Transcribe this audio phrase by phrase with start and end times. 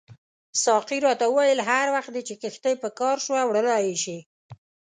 [0.63, 4.17] ساقي راته وویل هر وخت چې دې کښتۍ په کار شوه وړلای یې شې.